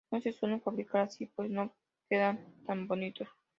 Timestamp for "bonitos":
2.87-3.27